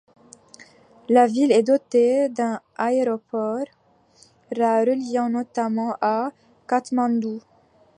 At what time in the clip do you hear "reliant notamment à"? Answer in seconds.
4.79-6.31